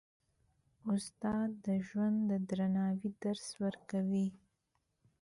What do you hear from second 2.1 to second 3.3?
د درناوي